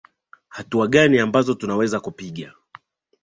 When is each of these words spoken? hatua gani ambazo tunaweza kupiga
hatua 0.49 0.87
gani 0.87 1.19
ambazo 1.19 1.53
tunaweza 1.53 1.99
kupiga 1.99 2.53